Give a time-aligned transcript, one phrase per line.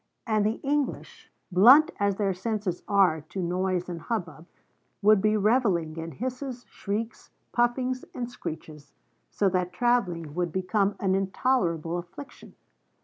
[0.25, 4.47] And the English, blunt as their senses are to noise and hubbub,
[5.03, 8.93] would be revelling in hisses, shrieks, puffings and screeches,
[9.29, 12.55] so that travelling would become an intolerable affliction.